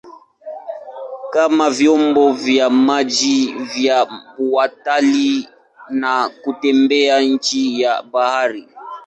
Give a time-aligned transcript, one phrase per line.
[1.33, 4.07] Kuna vyombo vya maji vya
[4.51, 5.47] watalii
[5.89, 8.67] na kutembea chini ya bahari.